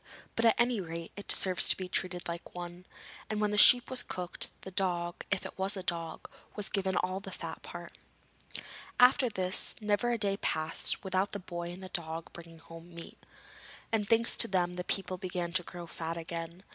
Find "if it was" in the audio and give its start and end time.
5.29-5.77